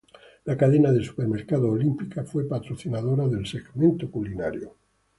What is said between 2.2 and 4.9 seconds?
fue patrocinador del segmento culinario.